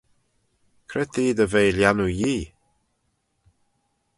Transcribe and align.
Cre 0.89 1.03
t'eh 1.11 1.35
dy 1.37 1.45
ve 1.51 1.61
lhiannoo 1.75 2.13
Yee? 2.19 2.45